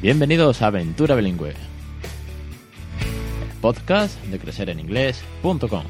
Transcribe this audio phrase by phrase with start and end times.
[0.00, 1.56] Bienvenidos a Aventura Bilingüe, el
[3.60, 5.82] podcast de crecereninglés.com.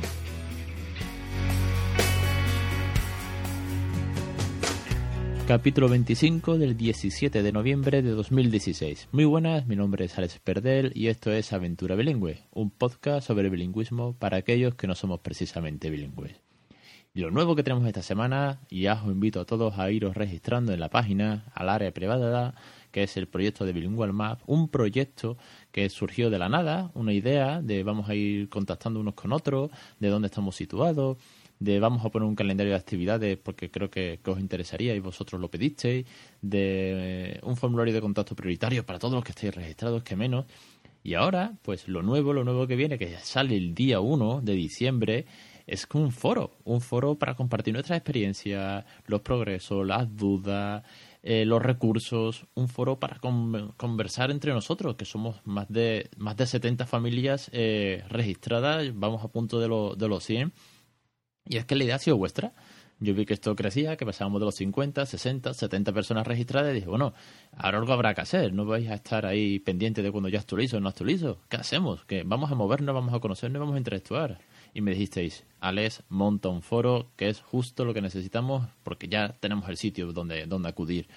[5.47, 9.11] Capítulo 25 del 17 de noviembre de 2016.
[9.13, 13.51] Muy buenas, mi nombre es Alex Perdel y esto es Aventura Bilingüe, un podcast sobre
[13.51, 16.41] bilingüismo para aquellos que no somos precisamente bilingües.
[17.13, 20.17] Y lo nuevo que tenemos esta semana, y ya os invito a todos a iros
[20.17, 22.55] registrando en la página, al área privada,
[22.91, 25.37] que es el proyecto de Bilingual Map, un proyecto
[25.73, 29.71] que surgió de la nada, una idea de vamos a ir contactando unos con otros,
[29.99, 31.19] de dónde estamos situados,
[31.61, 35.41] de vamos a poner un calendario de actividades porque creo que, os interesaría y vosotros
[35.41, 36.07] lo pedisteis,
[36.41, 40.47] de eh, un formulario de contacto prioritario para todos los que estéis registrados, que menos.
[41.03, 44.53] Y ahora, pues lo nuevo, lo nuevo que viene, que sale el día 1 de
[44.53, 45.27] diciembre,
[45.67, 50.83] es un foro, un foro para compartir nuestra experiencia, los progresos, las dudas,
[51.23, 56.47] eh, los recursos, un foro para conversar entre nosotros, que somos más de más de
[56.47, 60.53] 70 familias eh, registradas, vamos a punto de, de los 100
[61.45, 62.53] y es que la idea ha sido vuestra.
[63.01, 66.77] Yo vi que esto crecía, que pasábamos de los 50, 60, 70 personas registradas y
[66.77, 67.15] dije, bueno,
[67.57, 68.53] ahora algo habrá que hacer.
[68.53, 71.41] No vais a estar ahí pendientes de cuando ya actualizo o no actualizo.
[71.49, 72.05] ¿Qué hacemos?
[72.05, 74.41] Que vamos a movernos, vamos a conocernos, vamos a interactuar.
[74.79, 79.33] Y me dijisteis, Alex, monta un foro, que es justo lo que necesitamos porque ya
[79.41, 81.09] tenemos el sitio donde, donde acudir.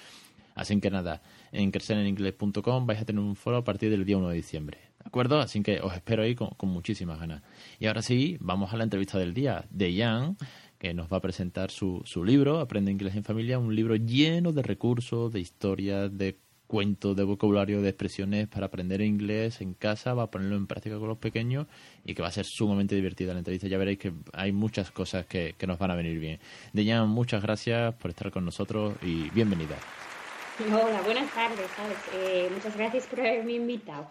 [0.56, 4.30] Así que nada, en crecereningles.com vais a tener un foro a partir del día 1
[4.30, 4.80] de diciembre.
[4.98, 5.40] ¿De acuerdo?
[5.40, 7.44] Así que os espero ahí con, muchísimas ganas.
[7.80, 10.38] Y ahora sí, vamos a la entrevista del día de Jan,
[10.80, 14.53] que nos va a presentar su, su libro, Aprende Inglés en Familia, un libro lleno
[14.53, 16.40] de recursos, de historias, de
[16.72, 20.97] cuentos, de vocabulario, de expresiones para aprender inglés en casa, va a ponerlo en práctica
[20.97, 21.67] con los pequeños
[22.05, 23.67] y que va a ser sumamente divertida la entrevista.
[23.67, 26.40] Ya veréis que hay muchas cosas que, que nos van a venir bien.
[26.72, 29.75] Dejan, muchas gracias por estar con nosotros y bienvenida.
[30.59, 31.68] Hola, buenas tardes,
[32.16, 34.07] eh, muchas gracias por haberme invitado.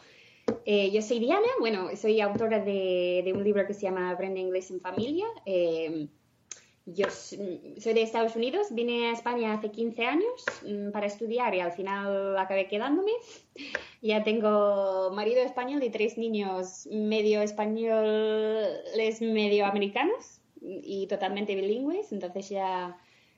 [0.66, 4.40] Eh, yo soy Diana, bueno, soy autora de, de, un libro que se llama Aprende
[4.40, 5.24] Inglés en Familia.
[5.46, 6.08] Eh,
[6.86, 11.60] yo soy de Estados Unidos, vine a España hace 15 años mm, para estudiar y
[11.60, 13.12] al final acabé quedándome.
[14.02, 22.10] Ya tengo marido español y tres niños medio españoles, medio americanos y totalmente bilingües.
[22.10, 22.96] Entonces ya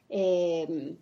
[0.08, 0.94] eh,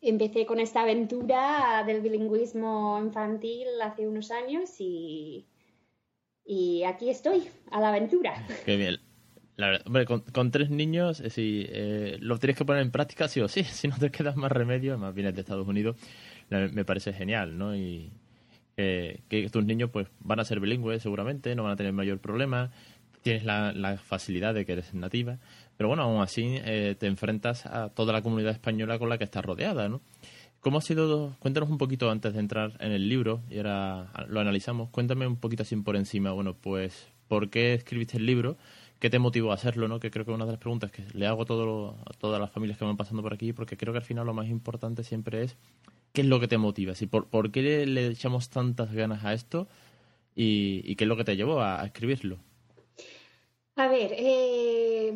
[0.00, 5.48] empecé con esta aventura del bilingüismo infantil hace unos años y,
[6.44, 8.46] y aquí estoy, a la aventura.
[8.64, 9.01] Qué bien.
[9.84, 13.48] Hombre, con, tres niños, eh, si eh, lo tienes que poner en práctica, sí o
[13.48, 15.96] sí, si no te quedas más remedio, más vienes de Estados Unidos,
[16.50, 17.74] me parece genial, ¿no?
[17.74, 18.12] Y
[18.76, 22.72] que tus niños pues van a ser bilingües seguramente, no van a tener mayor problema,
[23.22, 25.38] tienes la, la facilidad de que eres nativa
[25.82, 29.24] pero bueno, aún así eh, te enfrentas a toda la comunidad española con la que
[29.24, 30.00] estás rodeada, ¿no?
[30.60, 31.34] ¿Cómo ha sido?
[31.40, 34.90] Cuéntanos un poquito antes de entrar en el libro y ahora lo analizamos.
[34.90, 38.58] Cuéntame un poquito así por encima, bueno, pues, ¿por qué escribiste el libro?
[39.02, 39.98] ¿Qué te motivó a hacerlo, no?
[39.98, 42.52] Que creo que una de las preguntas que le hago a, todo, a todas las
[42.52, 45.42] familias que van pasando por aquí, porque creo que al final lo más importante siempre
[45.42, 45.56] es
[46.12, 47.06] qué es lo que te motiva, ¿sí?
[47.06, 49.66] por, qué le, echamos tantas ganas a esto
[50.36, 52.38] y, qué es lo que te llevó a, a escribirlo.
[53.74, 55.14] A ver, eh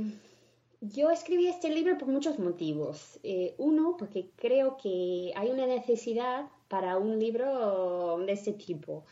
[0.80, 3.18] yo escribí este libro por muchos motivos.
[3.22, 9.04] Eh, uno, porque creo que hay una necesidad para un libro de este tipo.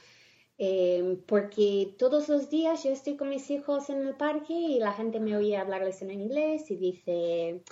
[0.59, 4.93] Eh, porque todos los días yo estoy con mis hijos en el parque y la
[4.93, 7.63] gente me oye hablarles en inglés y dice,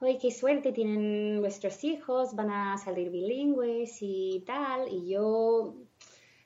[0.00, 2.34] ¡ay, qué suerte tienen vuestros hijos!
[2.34, 4.88] Van a salir bilingües y tal.
[4.88, 5.74] Y yo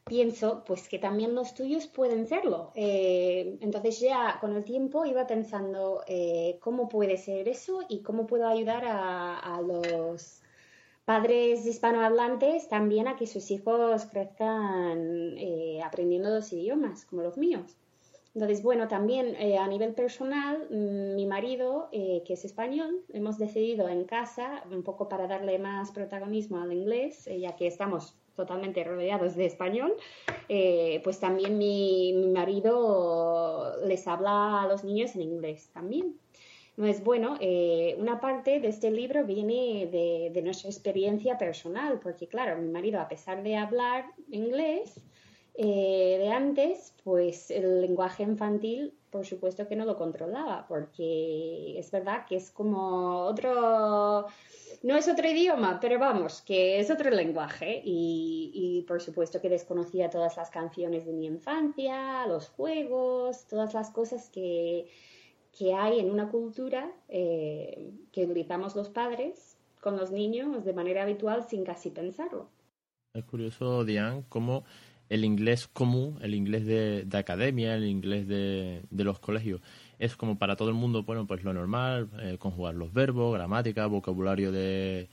[0.06, 2.72] pienso pues que también los tuyos pueden serlo.
[2.74, 8.26] Eh, entonces ya con el tiempo iba pensando eh, cómo puede ser eso y cómo
[8.26, 10.42] puedo ayudar a, los
[11.06, 17.78] padres hispanohablantes también a que sus hijos crezcan eh, aprendiendo dos idiomas como los míos.
[18.34, 24.04] Entonces, bueno, también a nivel personal, mm, mi marido, que es español, hemos decidido en
[24.04, 29.46] casa, un poco para darle más protagonismo al inglés, ya que estamos totalmente rodeados de
[29.46, 29.96] español,
[30.48, 36.16] eh, pues también mi, marido les habla a los niños en inglés también.
[36.84, 42.60] Es bueno, eh, una parte de este libro viene de, nuestra experiencia personal, porque claro,
[42.60, 45.00] mi marido, a pesar de hablar inglés
[45.54, 51.90] eh, de antes, pues el lenguaje infantil, por supuesto que no lo controlaba, porque es
[51.90, 54.26] verdad que es como otro
[54.82, 57.82] no es otro idioma, pero vamos, que es otro lenguaje.
[57.84, 63.90] Y, por supuesto que desconocía todas las canciones de mi infancia, los juegos, todas las
[63.90, 64.86] cosas que,
[65.64, 71.46] hay en una cultura eh, que utilizamos los padres con los niños de manera habitual
[71.48, 72.48] sin casi pensarlo.
[73.14, 74.64] Es curioso, Diane, cómo
[75.08, 79.60] el inglés común, el inglés de, academia, el inglés de, los colegios,
[79.98, 83.86] es como para todo el mundo, bueno, pues lo normal, eh, conjugar los verbos, gramática,
[83.86, 85.08] vocabulario de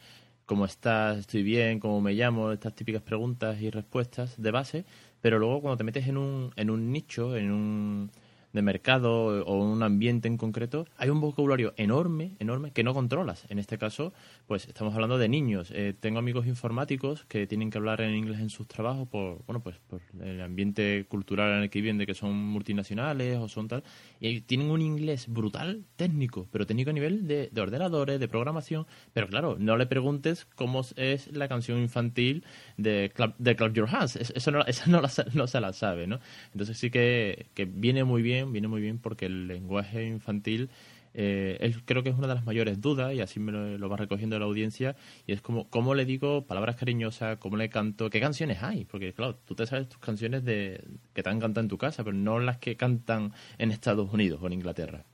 [0.45, 4.85] cómo estás, estoy bien, cómo me llamo, estas típicas preguntas y respuestas de base,
[5.21, 8.11] pero luego cuando te metes en un, en un nicho, en un
[8.53, 13.45] de mercado o un ambiente en concreto, hay un vocabulario enorme, enorme, que no controlas.
[13.49, 14.13] En este caso,
[14.47, 15.71] pues estamos hablando de niños.
[15.71, 19.61] Eh, tengo amigos informáticos que tienen que hablar en inglés en sus trabajos por, bueno,
[19.61, 23.67] pues por el ambiente cultural en el que viven, de que son multinacionales o son
[23.67, 23.83] tal,
[24.19, 29.27] y tienen un inglés brutal, técnico, pero técnico a nivel de, ordenadores, de programación, pero
[29.27, 32.43] claro, no le preguntes cómo es la canción infantil
[32.77, 35.01] de Clap, de Your Hands, eso, no, no,
[35.33, 36.19] no se la sabe, ¿no?
[36.51, 40.69] Entonces sí que, que viene muy bien viene muy bien porque el lenguaje infantil
[41.13, 44.37] eh, creo que es una de las mayores dudas y así me lo, va recogiendo
[44.39, 44.95] la audiencia
[45.27, 49.13] y es como cómo le digo palabras cariñosas, cómo le canto, qué canciones hay, porque
[49.13, 52.15] claro, tú te sabes tus canciones de que te han cantado en tu casa, pero
[52.15, 55.05] no las que cantan en Estados Unidos o en Inglaterra.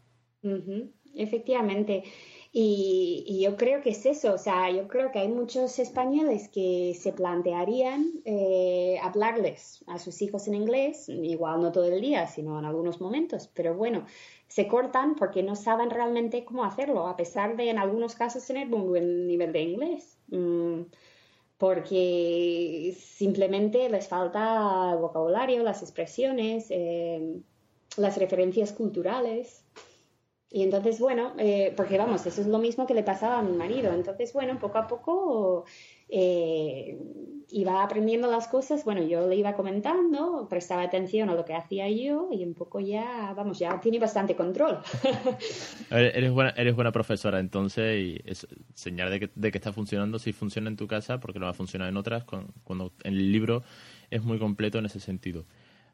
[1.15, 2.03] Efectivamente.
[2.51, 6.97] Y, yo creo que es eso, o sea, yo creo que hay muchos españoles que
[6.99, 12.57] se plantearían eh, hablarles a sus hijos en inglés, igual no todo el día, sino
[12.57, 14.05] en algunos momentos, pero bueno,
[14.47, 18.73] se cortan porque no saben realmente cómo hacerlo, a pesar de en algunos casos tener
[18.73, 20.17] un buen nivel de inglés.
[20.29, 20.81] Mm,
[21.59, 27.41] porque simplemente les falta el vocabulario, las expresiones, eh,
[27.97, 29.65] las referencias culturales.
[30.51, 33.55] Y entonces, bueno, eh, porque vamos, eso es lo mismo que le pasaba a mi
[33.55, 33.93] marido.
[33.93, 35.65] Entonces, bueno, poco a poco
[36.09, 36.97] eh,
[37.51, 38.83] iba aprendiendo las cosas.
[38.83, 42.79] Bueno, yo le iba comentando, prestaba atención a lo que hacía yo y un poco
[42.79, 44.79] ya, vamos, ya tiene bastante control.
[45.91, 50.17] eres, buena, eres buena profesora, entonces, y es señal de que, de que está funcionando.
[50.17, 53.31] Si funciona en tu casa, porque no va a funcionar en otras, cuando, cuando el
[53.31, 53.61] libro
[54.09, 55.45] es muy completo en ese sentido.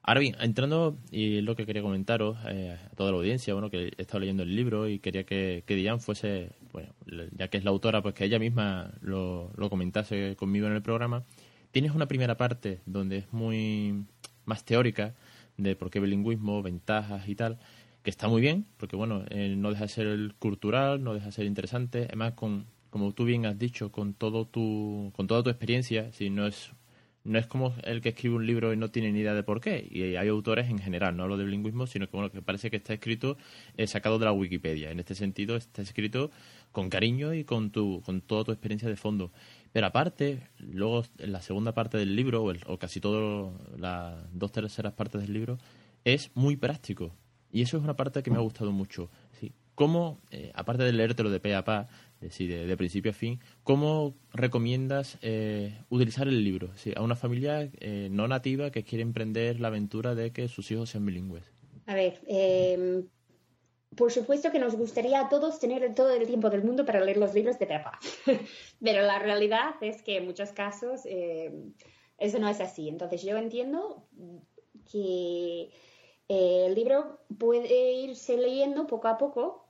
[0.07, 3.91] Ahora bien, entrando, y lo que quería comentaros eh, a toda la audiencia, bueno, que
[3.97, 6.93] he estado leyendo el libro y quería que, que Diane fuese, bueno,
[7.35, 10.83] ya que es la autora, pues que ella misma lo, lo comentase conmigo en el
[10.83, 11.23] programa.
[11.71, 14.05] Tienes una primera parte donde es muy
[14.45, 15.15] más teórica
[15.57, 17.57] de por qué bilingüismo, ventajas y tal,
[18.03, 21.31] que está muy bien, porque bueno, eh, no deja de ser cultural, no deja de
[21.31, 25.49] ser interesante, además con, como tú bien has dicho, con todo tu, con toda tu
[25.49, 26.73] experiencia, si no es
[27.25, 29.59] no es como el que escribe un libro y no tiene ni idea de por
[29.59, 29.85] qué.
[29.89, 32.77] Y hay autores en general, no hablo de bilingüismo, sino que bueno, que parece que
[32.77, 33.37] está escrito
[33.77, 34.91] eh, sacado de la Wikipedia.
[34.91, 36.29] En este sentido, está escrito
[36.71, 39.31] con cariño y con tu, con toda tu experiencia de fondo.
[39.73, 44.93] Pero aparte, luego en la segunda parte del libro, o, casi todas las dos terceras
[44.93, 45.57] partes del libro,
[46.03, 47.11] es muy práctico.
[47.51, 49.09] Y eso es una parte que me ha gustado mucho.
[49.75, 49.75] ¿Sí?
[49.75, 51.87] ¿Cómo, eh, aparte de leértelo de pe a pa,
[52.21, 58.27] de, principio a fin, ¿cómo recomiendas eh, utilizar el libro a una familia eh, no
[58.27, 61.43] nativa que quiere emprender la aventura de que sus hijos sean bilingües?
[61.85, 63.07] A ver, em,
[63.95, 67.17] por supuesto que nos gustaría a todos tener todo el tiempo del mundo para leer
[67.17, 67.99] los libros de Pepa,
[68.81, 71.73] pero la realidad es que en muchos casos em,
[72.17, 72.89] eso no es así.
[72.89, 74.07] Entonces yo entiendo
[74.91, 75.69] que
[76.27, 79.64] eh, el libro puede irse leyendo poco a poco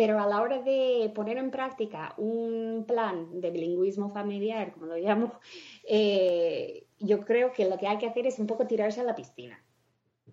[0.00, 4.96] pero a la hora de poner en práctica un plan de bilingüismo familiar, como lo
[4.96, 5.32] llamo,
[5.86, 9.14] eh, yo creo que lo que hay que hacer es un poco tirarse a la
[9.14, 9.62] piscina.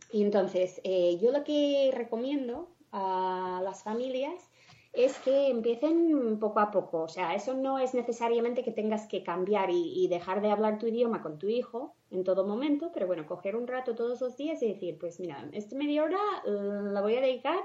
[0.10, 4.50] Y entonces, eh, yo lo que recomiendo a las familias
[4.94, 7.02] es que empiecen poco a poco.
[7.02, 10.80] O sea, eso no es necesariamente que tengas que cambiar y, y, dejar de hablar
[10.80, 14.38] tu idioma con tu hijo en todo momento, pero bueno, coger un rato todos los
[14.38, 17.60] días y decir, pues mira, esta media hora eh, la voy a dedicar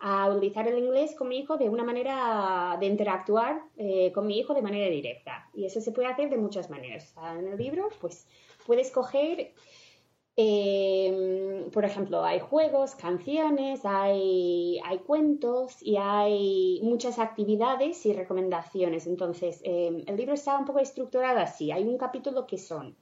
[0.00, 4.38] a utilizar el inglés con mi hijo de una manera de interactuar eh, con mi
[4.38, 5.48] hijo de manera directa.
[5.54, 7.14] Y eso se puede hacer de muchas maneras.
[7.36, 8.26] en el libro, pues
[8.64, 9.52] puedes coger,
[10.36, 19.08] eh, por ejemplo, hay juegos, canciones, hay, hay, cuentos y hay muchas actividades y recomendaciones.
[19.08, 21.72] Entonces, eh, el libro está un poco estructurado así.
[21.72, 22.96] Hay un capítulo que son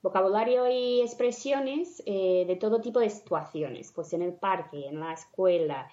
[0.00, 5.88] vocabulario y expresiones de todo tipo de situaciones, pues en el parque, en la escuela,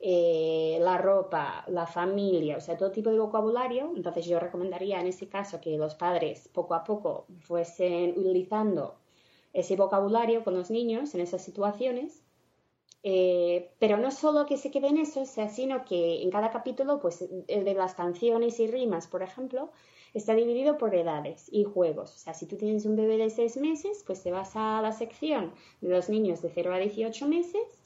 [0.00, 3.92] eh, la ropa, la familia, o sea, todo tipo de vocabulario.
[3.96, 8.96] Entonces yo recomendaría en ese caso que los padres poco a poco fuesen utilizando
[9.52, 12.22] ese vocabulario con los niños en esas situaciones.
[13.04, 17.24] Eh, pero no solo que se quede en eso, sino que en cada capítulo, pues
[17.46, 19.70] el de las canciones y rimas, por ejemplo,
[20.14, 22.14] está dividido por edades y juegos.
[22.14, 24.92] O sea, si tú tienes un bebé de 6 meses, pues te vas a la
[24.92, 27.77] sección de los niños de 0 a 18 meses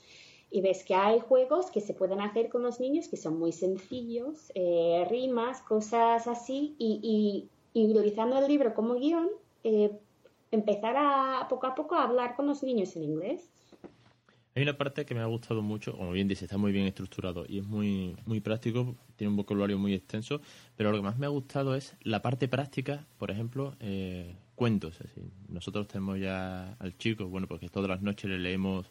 [0.52, 3.52] y ves que hay juegos que se pueden hacer con los niños que son muy
[3.52, 9.30] sencillos, eh, rimas, cosas así, y, y, utilizando el libro como guion,
[9.64, 9.90] eh,
[10.50, 13.49] empezar a poco a poco a hablar con los niños en inglés.
[14.54, 17.47] Hay una parte que me ha gustado mucho, como bien dice, está muy bien estructurado
[17.49, 20.42] y es muy, muy práctico, tiene un vocabulario muy extenso,
[20.76, 24.99] pero lo que más me ha gustado es la parte práctica, por ejemplo, eh, cuentos.
[25.49, 28.90] nosotros tenemos ya al chico, bueno, porque todas las noches le leemos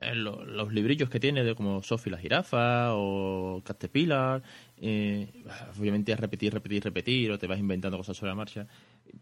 [0.00, 4.42] eh, los librillos que tiene, de como Sophie la jirafa o Caterpillar.
[4.76, 5.28] Eh,
[5.78, 8.66] obviamente es repetir, repetir, repetir, o te vas inventando cosas sobre la marcha.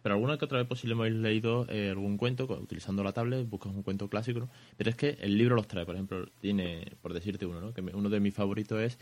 [0.03, 3.13] Pero alguna que otra vez pues sí le hemos leído eh, algún cuento, utilizando la
[3.13, 5.87] tablet, buscas un cuento clásico, pero es que el libro los trae.
[5.87, 7.73] Por ejemplo, tiene, por decirte uno, ¿no?
[7.73, 8.99] que uno de mis favoritos es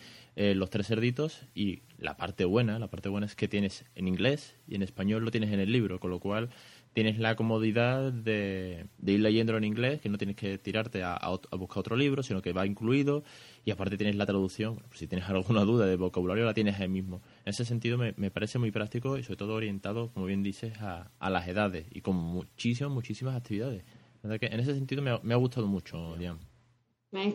[0.57, 4.57] Los tres cerditos y la parte buena, la parte buena es que tienes en inglés
[4.69, 6.51] y en español lo tienes en el libro, con lo cual
[6.95, 11.19] tienes la comodidad de, ir leyéndolo en inglés, que no tienes que tirarte a,
[11.59, 13.25] buscar otro libro, sino que va incluido
[13.65, 14.81] y aparte tienes la traducción.
[14.95, 17.21] si tienes alguna duda de vocabulario, la tienes ahí mismo.
[17.45, 21.11] En ese sentido me, parece muy práctico y sobre todo orientado, como bien dices, a,
[21.29, 23.85] las edades y con muchísimas, muchísimas actividades.
[24.23, 26.39] En ese sentido me ha, gustado mucho, Diane.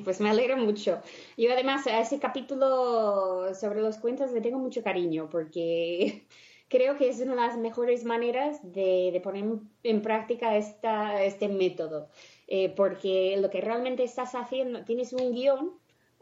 [0.03, 1.01] Pues me alegro mucho.
[1.37, 6.25] Yo además a ese capítulo sobre los cuentos le tengo mucho cariño porque
[6.69, 9.45] creo que es una de las mejores maneras de, poner
[9.83, 12.09] en práctica esta, este método,
[12.47, 15.73] eh, porque lo que realmente estás haciendo, tienes un guion,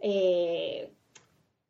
[0.01, 0.91] eh,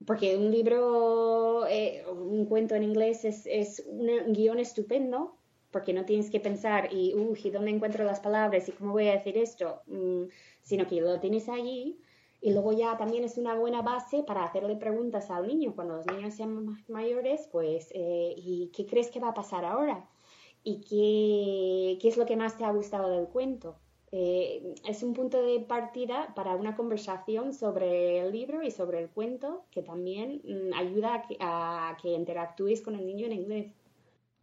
[0.05, 5.35] porque un libro, eh, un cuento en inglés es, un guion estupendo,
[5.71, 9.13] porque no tienes que pensar y, uy, ¿dónde encuentro las palabras y cómo voy a
[9.13, 9.81] decir esto?
[9.87, 10.25] Mm,
[10.61, 11.99] sino que lo tienes allí
[12.41, 16.05] y luego ya también es una buena base para hacerle preguntas al niño cuando los
[16.07, 20.07] niños sean mayores, pues, eh, ¿y qué crees que va a pasar ahora?
[20.63, 23.75] ¿Y qué, qué es lo que más te ha gustado del cuento?
[24.11, 29.09] Eh, es un punto de partida para una conversación sobre el libro y sobre el
[29.09, 33.73] cuento que también mm, ayuda a que, a que interactúes con el niño en inglés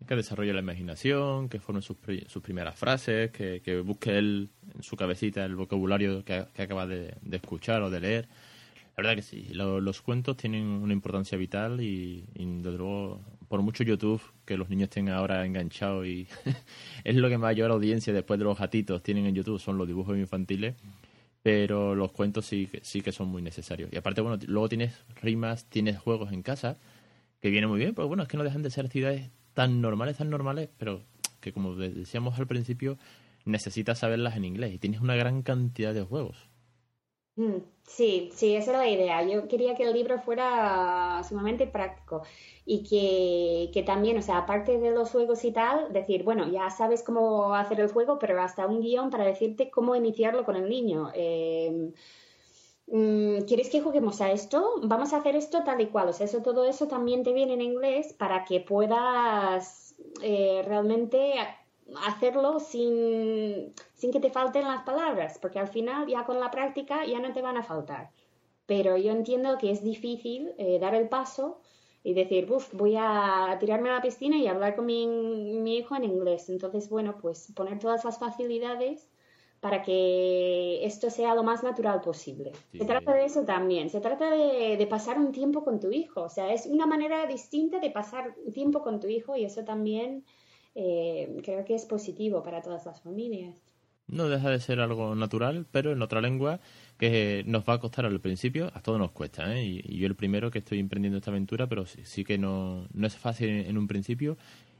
[0.06, 1.96] que desarrolle la imaginación, que forme sus,
[2.26, 7.14] sus primeras frases, que, que, busque él en su cabecita el vocabulario que, acaba de,
[7.30, 8.28] escuchar o de leer.
[8.96, 13.82] La verdad que sí, los cuentos tienen una importancia vital y, desde luego, por mucho
[13.82, 16.28] YouTube que los niños tengan ahora enganchados y
[17.04, 20.16] es lo que mayor audiencia después de los gatitos tienen en YouTube, son los dibujos
[20.16, 20.76] infantiles,
[21.42, 23.90] pero los cuentos sí, sí que son muy necesarios.
[23.92, 26.78] Y aparte, bueno, luego tienes rimas, tienes juegos en casa,
[27.40, 30.18] que viene muy bien, pero bueno, es que no dejan de ser actividades tan normales,
[30.18, 31.02] tan normales, pero
[31.40, 32.98] que como decíamos al principio,
[33.44, 36.36] necesitas saberlas en inglés y tienes una gran cantidad de juegos.
[37.36, 39.22] Mm, sí, sí, esa era la idea.
[39.24, 42.22] Yo quería que el libro fuera sumamente práctico
[42.64, 46.70] y que, que, también, o sea, aparte de los juegos y tal, decir, bueno, ya
[46.70, 50.68] sabes cómo hacer el juego, pero hasta un guion para decirte cómo iniciarlo con el
[50.68, 51.10] niño.
[51.14, 51.92] Eh,
[52.86, 54.74] ¿quieres que juguemos a esto?
[54.82, 56.08] Vamos a hacer esto tal y cual.
[56.08, 61.34] O sea, eso, todo eso también te viene en inglés para que puedas eh, realmente
[62.06, 67.04] hacerlo sin, sin que te falten las palabras, porque al final ya con la práctica
[67.04, 68.10] ya no te van a faltar.
[68.66, 71.60] Pero yo entiendo que es difícil eh, dar el paso
[72.02, 75.96] y decir, Buf, voy a tirarme a la piscina y hablar con mi, mi hijo
[75.96, 76.48] en inglés.
[76.48, 79.08] Entonces, bueno, pues poner todas las facilidades
[79.64, 82.52] para que esto sea lo más natural posible.
[82.70, 86.28] Se trata de eso también, se trata de, pasar un tiempo con tu hijo, o
[86.28, 90.22] sea, es una manera distinta de pasar tiempo con tu hijo y eso también
[90.74, 93.56] eh, creo que es positivo para todas las familias.
[94.06, 96.60] No deja de ser algo natural, pero en otra lengua
[96.98, 99.64] que nos va a costar al principio, a todos nos cuesta, ¿eh?
[99.64, 103.06] y, yo el primero que estoy emprendiendo esta aventura, pero sí, sí que no, no
[103.06, 104.36] es fácil en un principio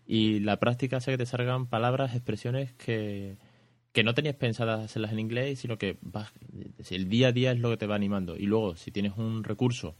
[0.06, 3.38] y la práctica hace que te salgan palabras, expresiones que
[3.94, 6.32] que no tenías pensadas hacerlas en inglés, sino que vas,
[6.90, 8.36] el día a día es lo que te va animando.
[8.36, 9.94] Y luego, si tienes un recurso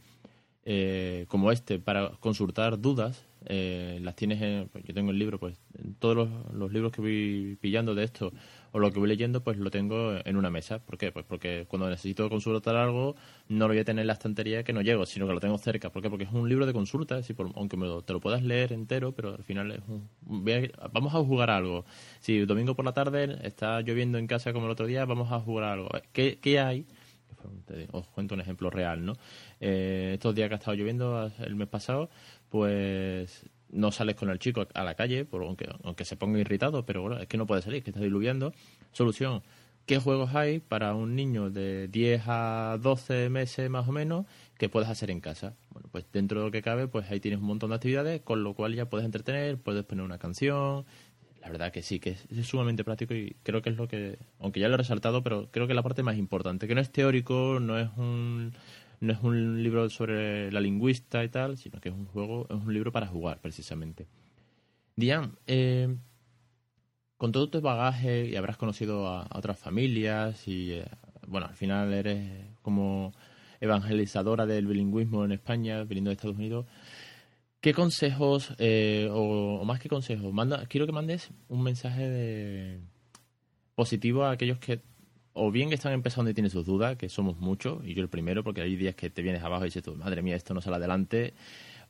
[0.65, 5.39] eh, como este para consultar dudas, eh, las tienes en, pues yo tengo el libro,
[5.39, 5.57] pues
[5.99, 8.31] todos los, los, libros que voy pillando de esto
[8.71, 10.79] o lo que voy leyendo, pues lo tengo en una mesa.
[10.79, 11.11] ¿Por qué?
[11.11, 13.15] Pues porque cuando necesito consultar algo,
[13.47, 15.57] no lo voy a tener en la estantería que no llego, sino que lo tengo
[15.57, 15.91] cerca.
[15.91, 16.09] ¿Por qué?
[16.09, 17.21] Porque es un libro de consulta,
[17.55, 20.09] aunque te lo puedas leer entero, pero al final es un...
[20.91, 21.85] vamos a jugar algo.
[22.19, 25.39] Si domingo por la tarde está lloviendo en casa como el otro día, vamos a
[25.39, 25.89] jugar algo.
[26.11, 26.85] ¿Qué, qué hay?
[27.91, 29.13] Os cuento un ejemplo real, ¿no?
[29.61, 32.09] Eh, estos días que ha estado lloviendo el mes pasado,
[32.49, 36.85] pues no sales con el chico a la calle, por, aunque, aunque se ponga irritado,
[36.85, 38.53] pero bueno, es que no puede salir, que está diluviando.
[38.91, 39.43] Solución,
[39.85, 44.25] ¿qué juegos hay para un niño de 10 a 12 meses más o menos
[44.57, 45.55] que puedes hacer en casa?
[45.71, 48.43] Bueno, pues dentro de lo que cabe, pues ahí tienes un montón de actividades, con
[48.43, 50.85] lo cual ya puedes entretener, puedes poner una canción.
[51.41, 54.17] La verdad que sí, que es, es sumamente práctico y creo que es lo que,
[54.39, 56.81] aunque ya lo he resaltado, pero creo que es la parte más importante, que no
[56.81, 58.53] es teórico, no es un
[59.05, 62.55] no es un libro sobre la lingüista y tal, sino que es un juego, es
[62.55, 64.07] un libro para jugar precisamente.
[64.95, 65.95] Diane, eh,
[67.17, 70.85] con todo tu bagaje y habrás conocido a, otras familias y, eh,
[71.27, 73.13] bueno, al final eres como
[73.59, 76.65] evangelizadora del bilingüismo en España, viniendo de Estados Unidos.
[77.61, 82.79] ¿Qué consejos, eh, o, más que consejos, manda, quiero que mandes un mensaje de
[83.75, 84.81] positivo a aquellos que
[85.37, 88.09] o bien que están empezando y tienen sus dudas, que somos muchos, y yo el
[88.09, 90.61] primero, porque hay días que te vienes abajo y dices tú, madre mía, esto no
[90.61, 91.33] sale adelante,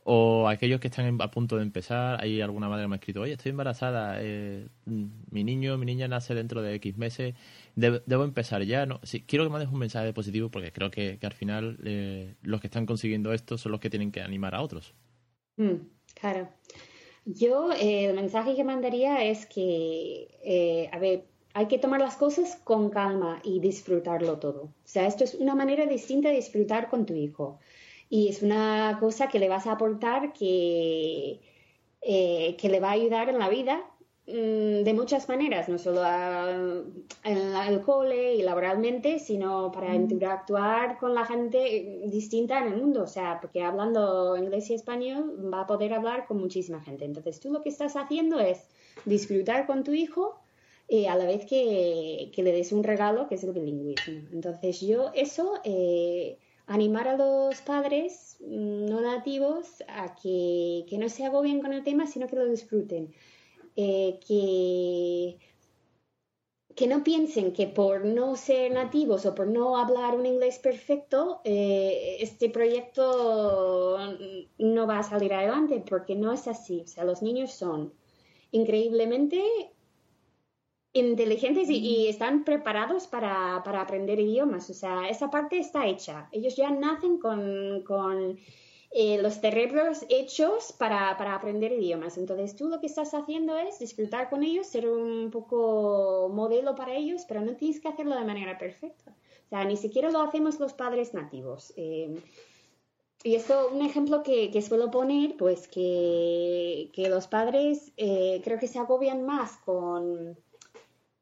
[0.03, 3.21] o aquellos que están a punto de empezar, hay alguna madre que me ha escrito,
[3.21, 7.35] oye, estoy embarazada, eh, mi niño, mi niña nace dentro de X meses,
[7.75, 8.87] debo, empezar ya.
[8.87, 12.61] No, sí, quiero que mandes un mensaje positivo porque creo que, al final eh, los
[12.61, 14.93] que están consiguiendo esto son los que tienen que animar a otros.
[15.57, 16.49] Mm, claro.
[17.25, 22.57] Yo eh, el mensaje que mandaría es que, a ver, hay que tomar las cosas
[22.65, 24.63] con calma y disfrutarlo todo.
[24.63, 27.59] O sea, esto es una manera distinta de disfrutar con tu hijo.
[28.09, 31.39] Y es una cosa que le vas a aportar que,
[32.01, 33.89] eh, que le va a ayudar en la vida
[34.27, 36.01] mm, de muchas maneras, no solo
[37.23, 39.95] en el cole y laboralmente, sino para mm.
[39.95, 43.03] interactuar con la gente distinta en el mundo.
[43.03, 47.05] O sea, porque hablando inglés y español va a poder hablar con muchísima gente.
[47.05, 48.67] Entonces, tú lo que estás haciendo es
[49.05, 50.41] disfrutar con tu hijo
[50.87, 54.29] eh, a la vez que, le des un regalo que es el bilingüismo.
[54.31, 56.37] Entonces yo eso, eh,
[56.67, 62.05] animar a los padres mm, no nativos a que, no se agobien con el tema,
[62.05, 63.13] sino que lo disfruten.
[63.75, 65.39] Eh, que,
[66.75, 71.41] que no piensen que por no ser nativos o por no hablar un inglés perfecto,
[71.43, 73.97] este proyecto
[74.59, 76.81] no va a salir adelante, porque no es así.
[76.81, 77.93] O sea, los niños son
[78.51, 79.41] increíblemente
[80.95, 84.69] inteligentes y, están preparados para, aprender idiomas.
[84.69, 86.29] O sea, esa parte está hecha.
[86.31, 88.39] Ellos ya nacen con,
[88.91, 92.17] eh, los cerebros hechos para, aprender idiomas.
[92.17, 96.95] Entonces tú lo que estás haciendo es disfrutar con ellos, ser un poco modelo para
[96.95, 99.11] ellos, pero no tienes que hacerlo de manera perfecta.
[99.47, 101.73] O sea, ni siquiera lo hacemos los padres nativos.
[101.75, 102.21] Eh,
[103.23, 108.79] y esto, un ejemplo que, suelo poner, pues que, los padres eh, creo que se
[108.79, 110.37] agobian más con,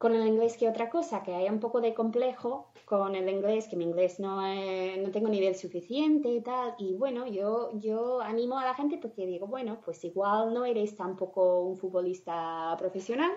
[0.04, 3.70] con el inglés que otra cosa, que haya un poco de complejo con el inglés,
[3.70, 6.76] que mi inglés no, no tengo nivel suficiente y tal.
[6.78, 10.98] Y bueno, yo, yo animo a la gente porque digo, bueno, pues igual no eres
[10.98, 13.32] tampoco un futbolista profesional,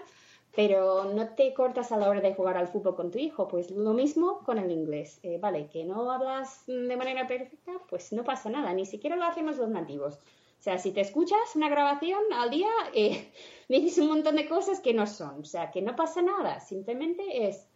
[0.57, 3.47] pero no te cortas a la hora de jugar al fútbol con tu hijo.
[3.47, 5.21] Pues lo mismo con el inglés.
[5.23, 9.25] Eh, vale, que no hablas de manera perfecta, pues no pasa nada, ni siquiera lo
[9.25, 10.19] hacemos los nativos.
[10.59, 13.33] O sea, si te escuchas una grabación al día, eh,
[13.69, 15.41] dices un montón de cosas que no son.
[15.41, 16.61] O sea, que no pasa nada.
[16.61, 17.69] Simplemente es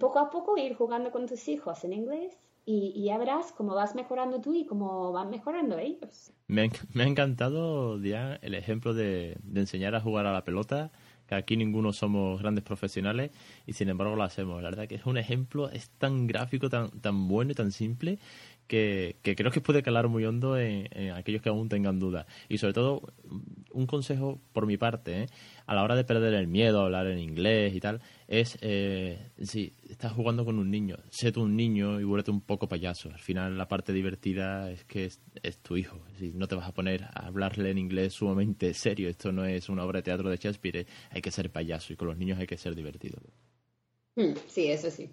[0.00, 3.94] poco a poco ir jugando con tus hijos en inglés y, ya verás cómo vas
[3.94, 6.32] mejorando tú y cómo van mejorando ellos.
[6.48, 10.90] Me, ha encantado, Diane, el ejemplo de, de enseñar a jugar a la pelota
[11.26, 13.32] que aquí ninguno somos grandes profesionales
[13.66, 14.62] y sin embargo lo hacemos.
[14.62, 18.18] La verdad que es un ejemplo, es tan gráfico, tan, tan bueno y tan simple
[18.66, 22.26] que, creo que puede calar muy hondo en, aquellos que aún tengan dudas.
[22.48, 23.02] Y sobre todo,
[23.72, 25.26] un consejo por mi parte, ¿eh?
[25.66, 29.30] a la hora de perder el miedo a hablar en inglés y tal, es, eh,
[29.42, 33.10] si estás jugando con un niño, sé tú un niño y vuélvete un poco payaso.
[33.10, 35.20] Al final la parte divertida es que es,
[35.62, 36.00] tu hijo.
[36.18, 39.08] Si no te vas a poner a hablarle en inglés sumamente serio.
[39.08, 40.86] Esto no es una obra de teatro de Shakespeare.
[41.10, 43.20] Hay que ser payaso y con los niños hay que ser divertido.
[44.14, 45.10] Hmm, sí, eso sí.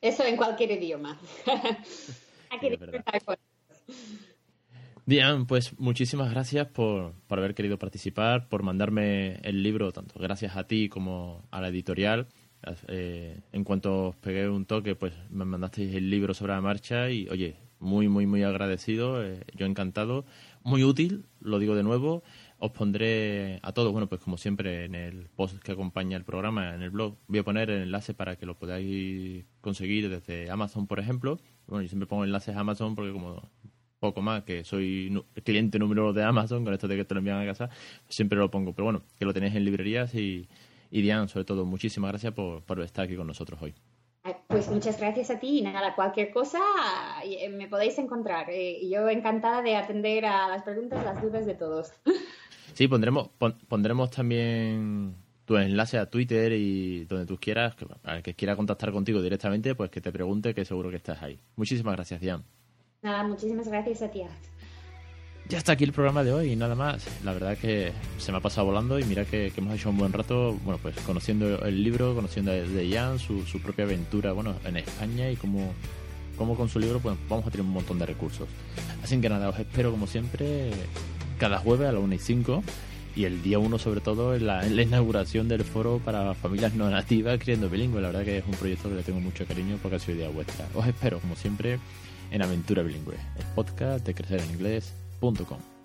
[0.00, 1.18] Eso en cualquier idioma.
[5.06, 10.66] Diane, pues muchísimas gracias por, haber querido participar, por mandarme el libro, tanto gracias a
[10.66, 12.26] ti como a la editorial.
[12.88, 17.08] Eh, en cuanto os pegué un toque, pues me mandasteis el libro sobre la marcha
[17.08, 20.24] y, oye, muy, muy, muy agradecido, eh, yo encantado,
[20.64, 22.24] muy útil, lo digo de nuevo.
[22.58, 26.74] Os pondré a todos, bueno, pues como siempre en el post que acompaña el programa,
[26.74, 30.86] en el blog, voy a poner el enlace para que lo podáis conseguir desde Amazon,
[30.86, 33.42] por ejemplo bueno, yo siempre pongo enlaces a Amazon porque como
[33.98, 37.40] poco más, que soy cliente número de Amazon, con esto de que te lo envían
[37.40, 37.70] a casa,
[38.08, 38.72] siempre lo pongo.
[38.72, 40.48] Pero bueno, que lo tenéis en librerías y,
[40.90, 43.74] y Diane, sobre todo, muchísimas gracias por, por estar aquí con nosotros hoy.
[44.48, 46.60] Pues muchas gracias a ti y nada, cualquier cosa
[47.24, 48.50] eh, me podéis encontrar.
[48.50, 51.92] Eh, yo encantada de atender a las preguntas, las dudas de todos.
[52.76, 53.30] Sí, pondremos,
[53.68, 55.14] pondremos también
[55.46, 59.74] tu enlace a Twitter y donde tú quieras, que, al que quiera contactar contigo directamente,
[59.74, 61.40] pues que te pregunte, que seguro que estás ahí.
[61.56, 62.42] Muchísimas gracias, Diane.
[63.00, 64.20] Nada, muchísimas gracias a ti.
[65.48, 67.08] Ya está aquí el programa de hoy y nada más.
[67.24, 69.96] La verdad es que se me ha pasado volando y mira que, hemos hecho un
[69.96, 74.76] buen rato, bueno, pues conociendo el libro, conociendo de Jan, su, propia aventura, bueno, en
[74.76, 75.72] España y cómo,
[76.36, 78.48] cómo con su libro pues vamos a tener un montón de recursos.
[79.02, 80.72] Así que nada, os espero como siempre
[81.38, 82.62] cada jueves a las 1 y 5
[83.16, 87.38] y el día uno sobre todo en la, inauguración del foro para familias no nativas
[87.38, 88.00] criando bilingüe.
[88.00, 90.28] La verdad que es un proyecto que le tengo mucho cariño porque ha sido idea
[90.28, 90.66] vuestra.
[90.74, 91.78] Os espero, como siempre,
[92.30, 95.75] en Aventura Bilingüe, el podcast de crecereninglés.com.